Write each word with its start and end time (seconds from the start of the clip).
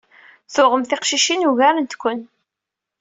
Tuɣem 0.53 0.83
tiqcicin 0.85 1.47
ugarent-ken. 1.49 2.19